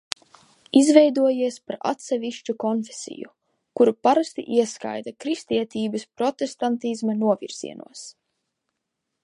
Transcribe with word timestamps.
Izveidojies 0.79 1.57
par 1.71 1.75
atsevišķu 1.89 2.55
konfesiju, 2.63 3.29
kuru 3.81 3.93
parasti 4.07 4.45
ieskaita 4.57 5.13
kristietības 5.25 6.07
protestantisma 6.23 7.19
novirzienos. 7.23 8.07